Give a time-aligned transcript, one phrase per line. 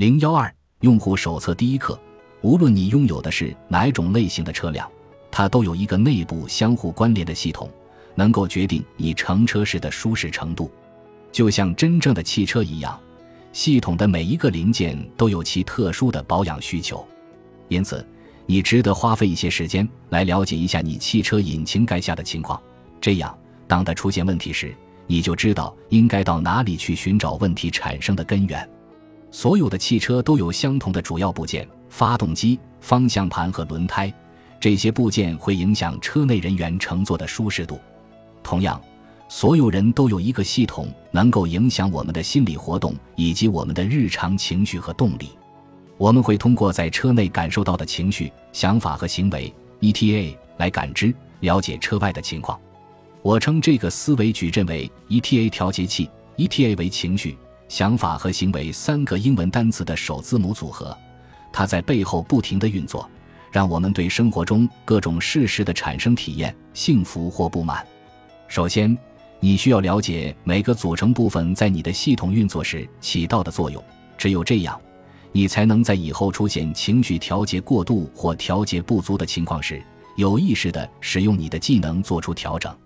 [0.00, 0.50] 零幺二
[0.80, 2.00] 用户手册第一课：
[2.40, 4.90] 无论你拥有的是哪种类型的车辆，
[5.30, 7.70] 它都有一个内部相互关联的系统，
[8.14, 10.70] 能够决定你乘车时的舒适程度。
[11.30, 12.98] 就像真正的汽车一样，
[13.52, 17.06] 系统的每一个零件都有其特殊的保养需求。
[17.68, 18.02] 因此，
[18.46, 22.58] 你值得花费一些时间来了解一下你汽车引擎盖下的情况。
[23.02, 23.38] 这样，
[23.68, 24.74] 当它出现问题时，
[25.06, 28.66] 你就知道应该到哪里去寻找问题产生的根源。
[29.30, 34.12] 所有的汽车都有相同的主要部件：发动机、方向盘和轮胎。
[34.58, 37.80] 这些部件会影响车内人员乘坐的舒适度。
[38.42, 38.80] 同样，
[39.28, 45.30] 所有人都有一个系统，能够影响我们的心理活动以及我们的日常情绪和动力。
[45.96, 52.58] 我们会通过在车内感受到的情绪、想法和行为 （ETA） 来感知、了解车外的情况。
[53.22, 56.10] 我称这个思维矩阵为 ETA 调节器。
[56.36, 57.36] ETA 为情绪。
[57.70, 60.94] 想法和行为三个英文单词的首字母组合，
[61.52, 63.08] 它在背后不停地运作，
[63.52, 67.86] 让我们对生活中各种事实的产生体验，幸福或不满。
[68.48, 68.98] 首先，
[69.38, 73.80] 你需要了解每个组成部分在你的系统运作时起到的作用。
[74.18, 74.78] 只有这样，
[75.30, 79.80] 你才能在以后出现情绪调节过度或调节不足的情况时，
[80.16, 82.76] 有意识地使用你的技能做出调整。